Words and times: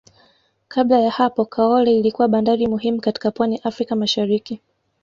Kabla 0.67 0.99
ya 0.99 1.11
hapo 1.11 1.45
Kaole 1.45 1.99
ilikuwa 1.99 2.27
bandari 2.27 2.67
muhimu 2.67 3.01
katika 3.01 3.31
pwani 3.31 3.55
ya 3.55 3.63
Afrika 3.63 3.95
Mashariki 3.95 4.61